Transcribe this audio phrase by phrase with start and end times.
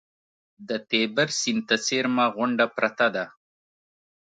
[0.67, 3.25] د تیبر سیند ته څېرمه غونډه پرته ده.